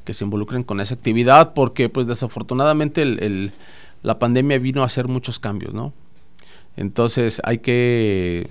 [0.08, 3.52] que se involucren con esa actividad, porque pues desafortunadamente el,
[4.02, 5.92] la pandemia vino a hacer muchos cambios, ¿no?
[6.78, 8.48] Entonces hay que,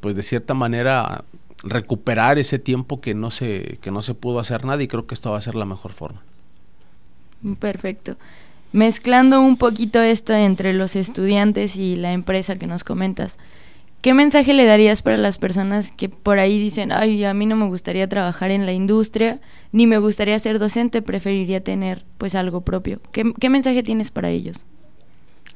[0.00, 1.22] pues de cierta manera,
[1.62, 5.12] recuperar ese tiempo que no se, que no se pudo hacer nada y creo que
[5.12, 6.22] esto va a ser la mejor forma.
[7.58, 8.16] Perfecto.
[8.72, 13.38] Mezclando un poquito esto entre los estudiantes y la empresa que nos comentas,
[14.00, 17.56] ¿Qué mensaje le darías para las personas que por ahí dicen, ay, a mí no
[17.56, 19.40] me gustaría trabajar en la industria,
[19.72, 23.00] ni me gustaría ser docente, preferiría tener pues algo propio?
[23.10, 24.64] ¿Qué, mensaje tienes para ellos?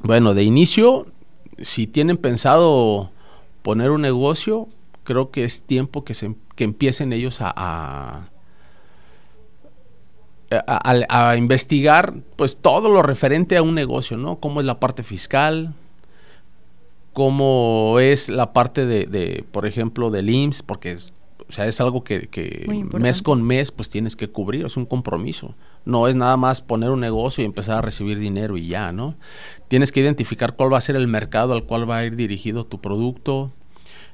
[0.02, 1.06] Bueno, de inicio,
[1.58, 3.12] si tienen pensado
[3.62, 4.68] poner un negocio,
[5.04, 8.28] creo que es tiempo que, se, que empiecen ellos a, a,
[10.50, 14.40] a, investigar pues todo lo referente a un negocio, ¿no?
[14.40, 15.74] Cómo es la parte fiscal,
[17.12, 21.12] cómo es la parte de, por ejemplo, del IMSS, porque es,
[21.48, 22.28] o sea, es algo que,
[22.92, 25.54] mes con mes pues tienes que cubrir, es un compromiso.
[25.84, 29.16] No es nada más poner un negocio y empezar a recibir dinero y ya, ¿no?
[29.68, 32.66] Tienes que identificar cuál va a ser el mercado al cual va a ir dirigido
[32.66, 33.52] tu producto.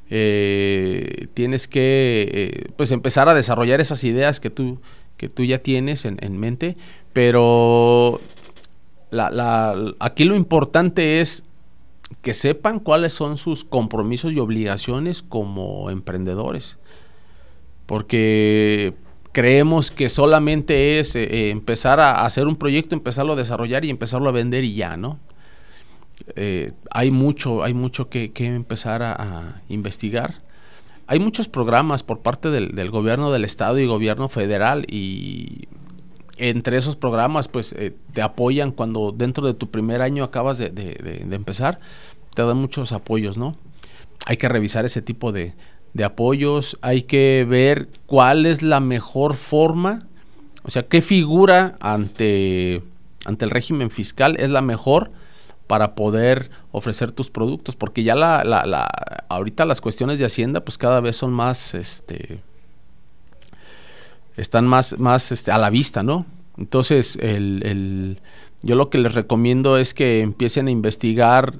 [0.08, 4.80] Eh, tienes que eh, pues empezar a desarrollar esas ideas que tú,
[5.16, 6.76] que tú ya tienes en, en mente,
[7.12, 8.20] pero
[9.10, 11.44] la, la, aquí lo importante es
[12.22, 16.78] que sepan cuáles son sus compromisos y obligaciones como emprendedores.
[17.86, 18.94] Porque
[19.32, 24.28] creemos que solamente es eh, empezar a hacer un proyecto, empezarlo a desarrollar y empezarlo
[24.28, 25.18] a vender y ya, ¿no?
[26.90, 30.42] hay mucho, hay mucho que, empezar a, investigar.
[31.06, 35.68] Hay muchos programas por parte del, del, gobierno del estado y gobierno federal y
[36.36, 37.74] entre esos programas pues
[38.12, 41.78] te apoyan cuando dentro de tu primer año acabas de, de empezar,
[42.34, 43.56] te dan muchos apoyos, ¿no?
[44.26, 45.54] Hay que revisar ese tipo de,
[45.96, 50.06] de apoyos, hay que ver cuál es la mejor forma,
[50.62, 52.82] o sea, qué figura ante,
[53.24, 55.10] ante el régimen fiscal es la mejor
[55.66, 58.84] para poder ofrecer tus productos, porque ya la, la, la,
[59.28, 62.40] ahorita las cuestiones de Hacienda pues cada vez son más, este,
[64.36, 66.26] están más, más este, a la vista, ¿no?
[66.58, 68.20] Entonces, el, el,
[68.62, 71.58] yo lo que les recomiendo es que empiecen a investigar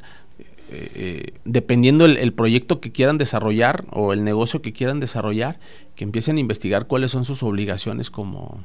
[0.68, 5.60] eh, dependiendo el, proyecto que quieran desarrollar o el negocio que quieran desarrollar,
[5.94, 8.64] que empiecen a investigar cuáles son sus obligaciones como,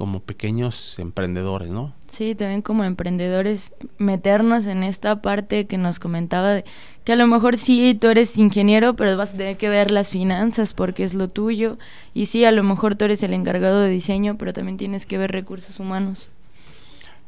[0.00, 1.92] como pequeños emprendedores, ¿no?
[2.10, 6.64] Sí, también como emprendedores, meternos en esta parte que nos comentaba, de,
[7.04, 10.08] que a lo mejor sí, tú eres ingeniero, pero vas a tener que ver las
[10.08, 11.76] finanzas porque es lo tuyo,
[12.14, 15.18] y sí, a lo mejor tú eres el encargado de diseño, pero también tienes que
[15.18, 16.30] ver recursos humanos.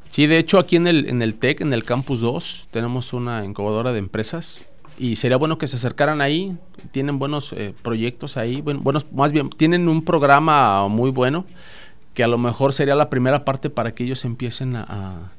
[0.09, 3.45] Sí, de hecho aquí en el, en el TEC, en el Campus 2, tenemos una
[3.45, 4.65] incubadora de empresas
[4.99, 6.57] y sería bueno que se acercaran ahí.
[6.91, 11.45] Tienen buenos eh, proyectos ahí, bueno, buenos, más bien, tienen un programa muy bueno
[12.15, 15.31] que a lo mejor sería la primera parte para que ellos empiecen a,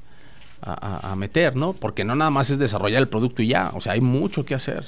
[0.66, 1.74] a, meter, ¿no?
[1.74, 4.56] Porque no nada más es desarrollar el producto y ya, o sea, hay mucho que
[4.56, 4.86] hacer.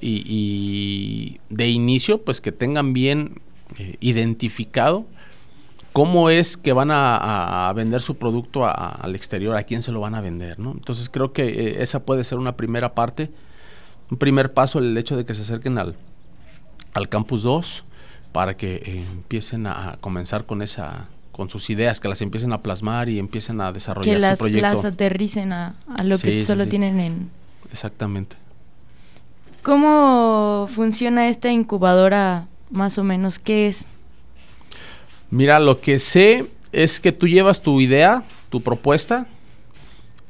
[0.00, 3.40] Y, de inicio, pues que tengan bien
[3.78, 5.06] eh, identificado
[5.92, 10.14] cómo es que van a, vender su producto al exterior, a quién se lo van
[10.14, 10.72] a vender, ¿no?
[10.72, 13.30] Entonces creo que eh, esa puede ser una primera parte,
[14.10, 15.96] un primer paso el hecho de que se acerquen al,
[16.92, 17.84] al Campus 2
[18.34, 22.62] para que eh, empiecen a, comenzar con esa con sus ideas, que las empiecen a
[22.62, 24.68] plasmar y empiecen a desarrollar que las, su proyecto.
[24.68, 27.30] las aterricen a, lo que solo tienen en...
[27.72, 28.36] Exactamente.
[29.62, 33.38] ¿Cómo funciona esta incubadora más o menos?
[33.38, 33.86] ¿Qué es?
[35.30, 39.26] Mira, lo que sé es que tú llevas tu idea, tu propuesta,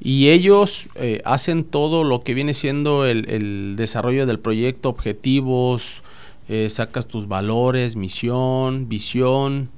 [0.01, 6.03] y ellos eh, hacen todo lo que viene siendo el, desarrollo del proyecto, objetivos,
[6.48, 9.70] eh, sacas tus valores, misión, visión.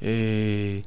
[0.00, 0.84] Eh,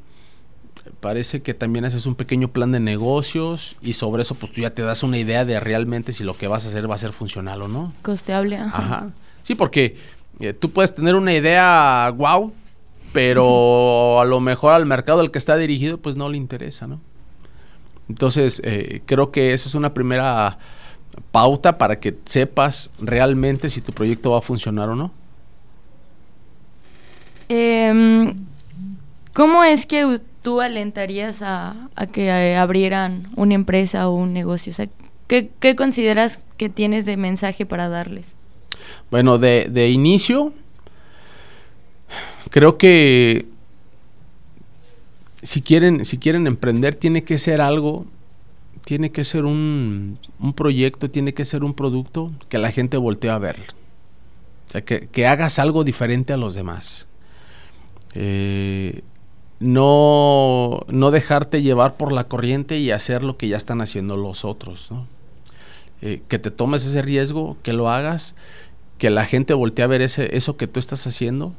[0.99, 4.71] parece que también haces un pequeño plan de negocios y sobre eso pues tú ya
[4.71, 7.13] te das una idea de realmente si lo que vas a hacer va a ser
[7.13, 7.93] funcional o no.
[8.01, 8.57] Costeable.
[8.57, 8.77] Ajá.
[8.77, 9.09] ajá.
[9.43, 9.97] Sí, porque
[10.59, 12.53] tú puedes tener una idea, wow,
[13.13, 16.99] pero a lo mejor al mercado al que está dirigido pues no le interesa, ¿no?
[18.11, 20.57] Entonces, eh, creo que esa es una primera
[21.31, 25.11] pauta para que sepas realmente si tu proyecto va a funcionar o no.
[27.91, 28.45] Em,
[29.33, 34.73] ¿Cómo es que tú alentarías a, que eh, abrieran una empresa o un negocio?
[35.27, 38.35] ¿qué, consideras que tienes de mensaje para darles?
[39.09, 40.53] Bueno, de, de inicio,
[42.49, 43.45] creo que
[45.41, 48.05] si quieren, si quieren emprender, tiene que ser algo,
[48.83, 53.31] tiene que ser un, un proyecto, tiene que ser un producto que la gente voltee
[53.31, 53.57] a ver.
[54.67, 57.07] O sea, que, hagas algo diferente a los demás.
[58.15, 59.01] Eh,
[59.59, 64.43] no, no dejarte llevar por la corriente y hacer lo que ya están haciendo los
[64.43, 64.89] otros.
[66.01, 68.35] Eh, que te tomes ese riesgo, que lo hagas,
[68.97, 71.53] que la gente voltee a ver ese, eso que tú estás haciendo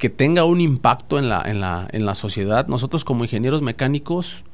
[0.00, 2.66] que tenga un impacto en la, en la, en la sociedad.
[2.66, 4.44] Nosotros como ingenieros mecánicos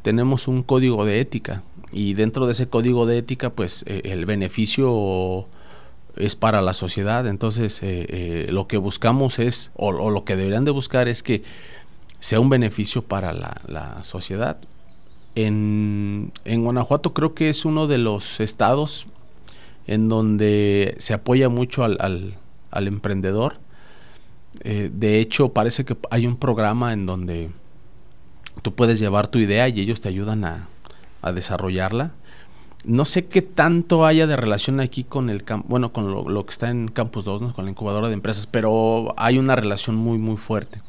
[0.00, 1.62] tenemos un código de ética
[1.92, 5.46] y dentro de ese código de ética pues eh, el beneficio
[6.18, 7.26] es para la sociedad.
[7.26, 11.42] Entonces eh, eh, lo que buscamos es, o, lo que deberían de buscar es que
[12.20, 14.58] sea un beneficio para la, sociedad.
[15.34, 19.06] En, en Guanajuato creo que es uno de los estados
[19.86, 22.36] en donde se apoya mucho al,
[22.70, 23.56] al, emprendedor
[24.64, 27.50] eh, de hecho, parece que hay un programa en donde
[28.62, 30.68] tú puedes llevar tu idea y ellos te ayudan a,
[31.32, 32.12] desarrollarla.
[32.88, 36.70] No sé qué tanto haya de relación aquí con el bueno, con lo, que está
[36.70, 40.80] en Campus 2, con la incubadora de empresas, pero hay una relación muy, muy fuerte.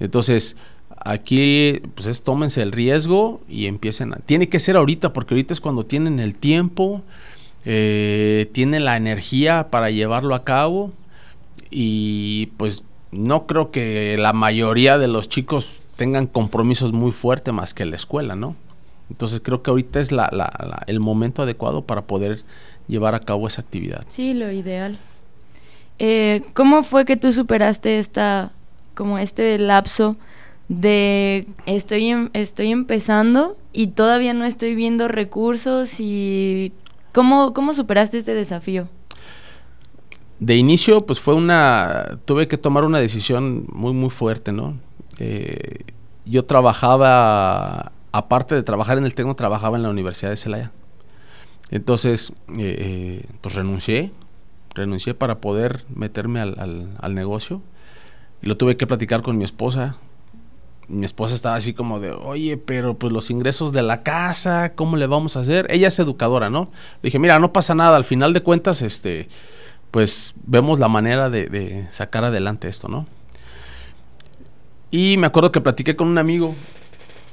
[0.00, 0.56] Entonces,
[0.98, 4.16] aquí, pues es tómense el riesgo y empiecen a...
[4.16, 7.02] Tiene que ser ahorita, porque ahorita es cuando tienen el tiempo,
[7.64, 10.90] eh, tienen la energía para llevarlo a cabo
[11.70, 17.72] y pues no creo que la mayoría de los chicos tengan compromisos muy fuertes más
[17.72, 18.56] que la escuela, ¿no?
[19.10, 22.42] Entonces creo que ahorita es la, el momento adecuado para poder
[22.88, 24.04] llevar a cabo esa actividad.
[24.08, 24.98] Sí, lo ideal.
[25.98, 28.52] Eh, ¿Cómo fue que tú superaste esta
[28.94, 30.16] como este lapso
[30.68, 36.72] de estoy, em, estoy empezando y todavía no estoy viendo recursos y
[37.12, 38.88] ¿cómo, cómo superaste este desafío?
[40.40, 44.78] De inicio, pues fue una, tuve que tomar una decisión muy, muy fuerte, ¿no?
[45.18, 45.84] Eh,
[46.26, 50.70] yo trabajaba, aparte de trabajar en el Tecno, trabajaba en la Universidad de Celaya.
[51.70, 54.12] Entonces, eh, eh, pues renuncié,
[54.72, 57.60] renuncié para poder meterme al, al, negocio.
[58.40, 59.96] Y lo tuve que platicar con mi esposa.
[60.86, 64.96] Mi esposa estaba así como de, oye, pero pues los ingresos de la casa, ¿cómo
[64.96, 65.66] le vamos a hacer?
[65.68, 66.70] Ella es educadora, ¿no?
[67.02, 69.28] Le dije, mira, no pasa nada, al final de cuentas, este,
[69.90, 73.06] pues vemos la manera de, de sacar adelante esto, ¿no?
[74.92, 76.54] Y me acuerdo que platiqué con un amigo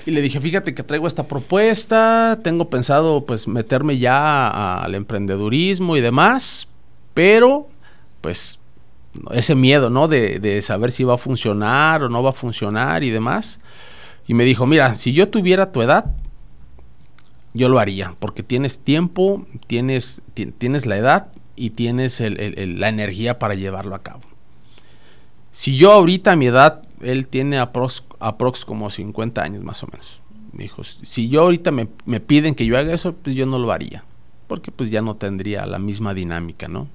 [0.05, 5.97] y le dije, fíjate que traigo esta propuesta, tengo pensado pues meterme ya al emprendedurismo
[5.97, 6.67] y demás,
[7.13, 7.69] pero
[8.21, 8.59] pues
[9.31, 10.07] ese miedo, ¿no?
[10.07, 13.59] De, saber si va a funcionar o no va a funcionar y demás.
[14.27, 16.15] Y me dijo, mira, si yo tuviera tu edad,
[17.53, 20.21] yo lo haría, porque tienes tiempo, tienes,
[20.57, 24.21] tienes la edad y tienes la energía para llevarlo a cabo.
[25.51, 29.87] Si yo ahorita a mi edad él tiene aprox, aprox como 50 años más o
[29.87, 30.21] menos.
[30.53, 31.85] Me dijo, si yo ahorita me,
[32.19, 34.03] piden que yo haga eso, pues yo no lo haría,
[34.47, 36.87] porque pues ya no tendría la misma dinámica, ¿no?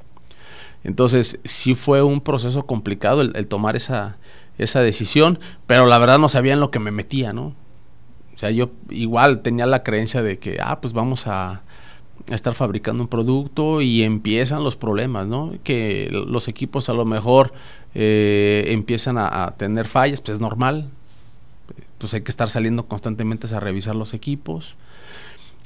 [0.84, 4.18] Entonces sí fue un proceso complicado el, tomar esa,
[4.58, 7.54] esa decisión, pero la verdad no sabía en lo que me metía, ¿no?
[8.34, 11.62] O sea, yo igual tenía la creencia de que, ah, pues vamos a,
[12.28, 15.52] estar fabricando un producto y empiezan los problemas, ¿no?
[15.62, 17.52] Que los equipos a lo mejor
[17.94, 20.90] eh, empiezan a, tener fallas, pues es normal.
[21.98, 24.76] Pues hay que estar saliendo constantemente a revisar los equipos.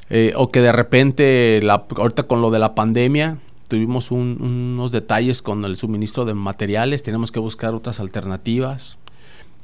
[0.08, 5.64] Eh, o que de repente, ahorita con lo de la pandemia, tuvimos unos detalles con
[5.64, 8.98] el suministro de materiales, tenemos que buscar otras alternativas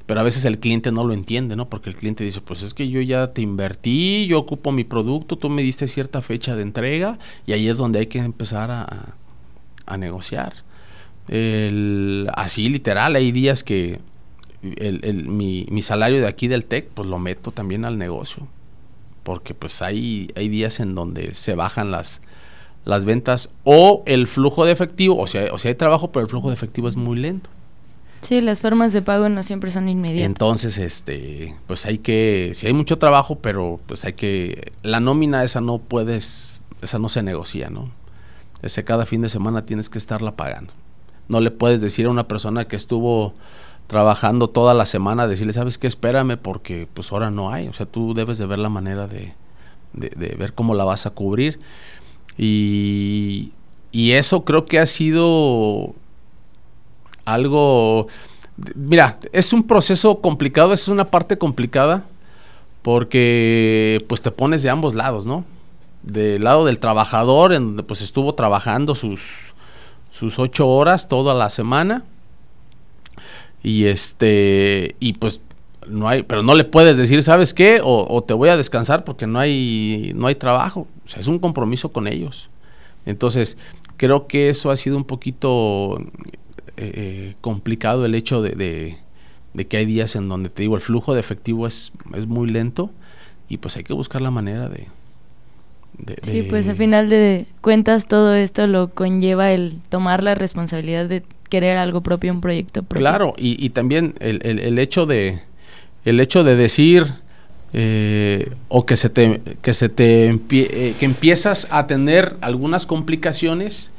[0.07, 1.69] pero a veces el cliente no lo entiende, ¿no?
[1.69, 5.37] Porque el cliente dice, pues es que yo ya te invertí, yo ocupo mi producto,
[5.37, 9.17] tú me diste cierta fecha de entrega y ahí es donde hay que empezar a,
[9.99, 10.55] negociar.
[12.35, 13.99] Así literal, hay días que
[14.63, 18.47] el, el, mi, mi, salario de aquí del TEC, pues lo meto también al negocio.
[19.23, 22.23] Porque pues hay, hay días en donde se bajan las,
[22.85, 26.31] las ventas o el flujo de efectivo, o sea, o sea, hay trabajo, pero el
[26.31, 27.51] flujo de efectivo es muy lento.
[28.23, 30.27] Sí, las formas de pago no siempre son inmediatas.
[30.27, 35.45] Entonces, este, pues hay que, si hay mucho trabajo, pero pues hay que, la nómina
[35.45, 37.91] esa no puedes, esa no se negocia, ¿no?
[38.63, 40.73] Ese cada fin de semana tienes que estarla pagando.
[41.29, 43.35] No le puedes decir a una persona que estuvo
[43.87, 45.87] trabajando toda la semana, decirle, ¿sabes qué?
[45.87, 47.69] Espérame porque pues ahora no hay.
[47.69, 49.35] O sea, tú debes de ver la manera de,
[49.93, 51.59] de, ver cómo la vas a cubrir.
[52.37, 53.53] Y,
[53.93, 55.95] y eso creo que ha sido
[57.25, 58.09] algo...
[58.75, 62.05] Mira, es un proceso complicado, es una parte complicada
[62.83, 65.45] porque pues te pones de ambos lados, ¿no?
[66.03, 69.55] Del lado del trabajador, en donde pues estuvo trabajando sus,
[70.11, 72.05] sus ocho horas toda la semana
[73.67, 75.41] y este y pues
[75.89, 79.03] no hay pero no le puedes decir sabes qué o, o, te voy a descansar
[79.03, 80.87] porque no hay no hay trabajo.
[81.05, 82.49] O sea es un compromiso con ellos.
[83.07, 83.59] Entonces
[83.97, 86.01] creo que eso ha sido un poquito
[86.77, 88.99] eh, complicado el hecho de,
[89.69, 92.91] que hay días en donde te digo el flujo de efectivo es, es muy lento
[93.49, 94.87] y pues hay que buscar la manera de,
[96.23, 101.25] Sí, pues al final de cuentas todo esto lo conlleva el tomar la responsabilidad de
[101.49, 103.01] querer algo propio, un proyecto propio.
[103.01, 105.41] Claro, y, también el, el, hecho de
[106.05, 107.15] el hecho de decir
[107.73, 113.93] eh, o que se te que se te eh, que empiezas a tener algunas complicaciones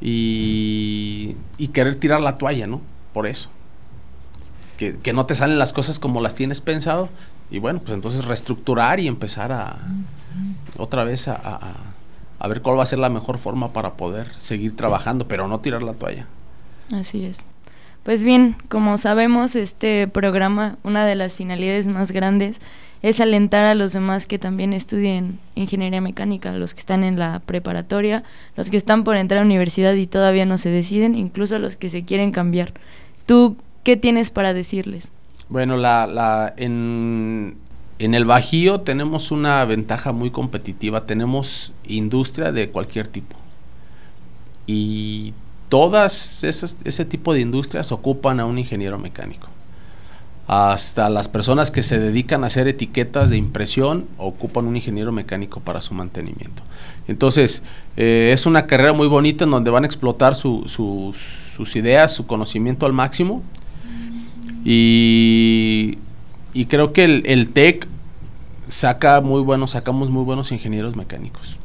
[0.00, 1.36] y,
[1.72, 2.80] querer tirar la toalla, ¿no?
[3.12, 3.50] Por eso.
[4.76, 7.08] Que, no te salen las cosas como las tienes pensado
[7.50, 9.78] y bueno, pues entonces reestructurar y empezar a
[10.76, 11.60] otra vez a,
[12.38, 15.60] a, ver cuál va a ser la mejor forma para poder seguir trabajando, pero no
[15.60, 16.26] tirar la toalla.
[16.92, 17.46] Así es.
[18.02, 22.60] Pues bien, como sabemos, este programa, una de las finalidades más grandes
[23.00, 27.40] es alentar a los demás que también estudien ingeniería mecánica, los que están en la
[27.40, 28.24] preparatoria,
[28.56, 31.76] los que están por entrar a la universidad y todavía no se deciden, incluso los
[31.76, 32.72] que se quieren cambiar.
[33.26, 35.08] ¿Tú qué tienes para decirles?
[35.48, 37.56] Bueno, la, la, en,
[37.98, 43.36] en el Bajío tenemos una ventaja muy competitiva, tenemos industria de cualquier tipo.
[44.66, 45.34] Y
[45.68, 49.48] todas esas, ese tipo de industrias ocupan a un ingeniero mecánico
[50.46, 55.60] hasta las personas que se dedican a hacer etiquetas de impresión ocupan un ingeniero mecánico
[55.60, 56.62] para su mantenimiento.
[57.08, 57.62] Entonces,
[57.96, 62.84] eh, es una carrera muy bonita en donde van a explotar sus ideas, su conocimiento
[62.84, 63.42] al máximo.
[64.66, 65.98] Y,
[66.52, 67.86] y creo que el, el TEC
[68.68, 71.58] saca muy buenos, sacamos muy buenos ingenieros mecánicos.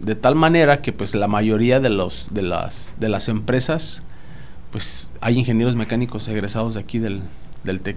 [0.00, 4.02] De tal manera que pues la mayoría de los de las de las empresas
[4.70, 7.20] pues hay ingenieros mecánicos egresados de aquí del,
[7.64, 7.96] del TEC.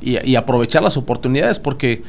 [0.00, 2.02] Y, y aprovechar las oportunidades porque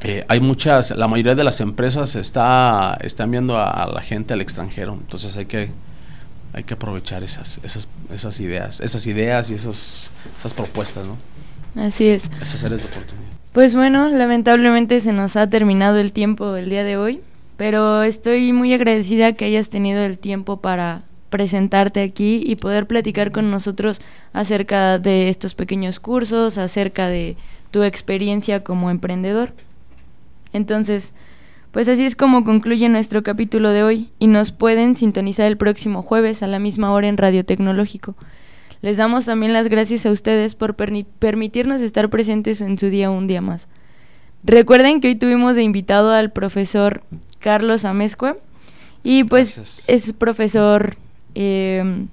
[0.00, 4.34] eh, hay muchas, la mayoría de las empresas está, están viendo a, a la gente
[4.34, 5.70] al extranjero, entonces hay que,
[6.52, 11.16] hay que aprovechar esas, esas, esas ideas, esas ideas y esos, esas propuestas, ¿no?
[11.82, 12.30] Así es.
[12.40, 13.28] Esas áreas de oportunidad.
[13.52, 17.20] Pues bueno, lamentablemente se nos ha terminado el tiempo el día de hoy,
[17.56, 23.32] pero estoy muy agradecida que hayas tenido el tiempo para presentarte aquí y poder platicar
[23.32, 24.00] con nosotros
[24.32, 27.36] acerca de estos pequeños cursos, acerca de
[27.70, 29.52] tu experiencia como emprendedor.
[30.52, 31.12] Entonces,
[31.72, 36.02] pues así es como concluye nuestro capítulo de hoy y nos pueden sintonizar el próximo
[36.02, 38.14] jueves a la misma hora en Radio Tecnológico.
[38.80, 43.26] Les damos también las gracias a ustedes por permitirnos estar presentes en su día un
[43.26, 43.68] día más.
[44.46, 47.02] Recuerden que hoy tuvimos de invitado al profesor
[47.40, 48.36] Carlos Amezcua
[49.02, 49.84] y pues gracias.
[49.88, 50.94] es profesor
[51.34, 52.06] eh,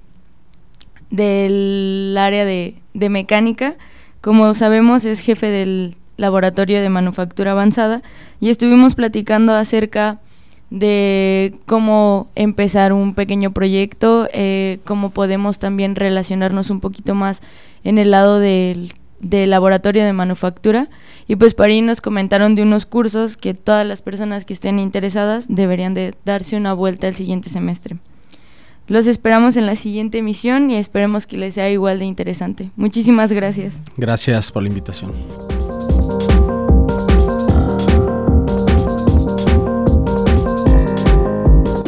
[1.10, 3.76] del área de, de mecánica.
[4.20, 8.02] Como sabemos es jefe del laboratorio de manufactura avanzada
[8.40, 10.18] y estuvimos platicando acerca
[10.70, 17.42] de cómo empezar un pequeño proyecto, eh, cómo podemos también relacionarnos un poquito más
[17.84, 20.88] en el lado del, del, laboratorio de manufactura.
[21.26, 24.78] Y pues para ahí nos comentaron de unos cursos que todas las personas que estén
[24.78, 27.96] interesadas deberían de darse una vuelta el siguiente semestre.
[28.86, 32.70] Los esperamos en la siguiente emisión y esperemos que les sea igual de interesante.
[32.76, 33.80] Muchísimas gracias.
[33.96, 35.12] Gracias por la invitación.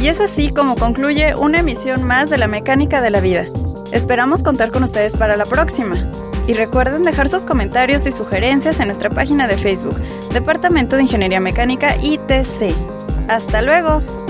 [0.01, 3.45] Y es así como concluye una emisión más de la mecánica de la vida.
[3.93, 6.09] Esperamos contar con ustedes para la próxima.
[6.47, 9.97] Y recuerden dejar sus comentarios y sugerencias en nuestra página de Facebook,
[10.33, 12.75] Departamento de Ingeniería Mecánica ITC.
[13.29, 14.26] ¡Hasta luego!